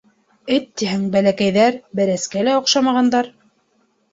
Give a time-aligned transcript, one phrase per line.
[0.55, 3.31] Эт тиһәң, бәләкәйҙәр, бәрәскә лә оҡшамағандар.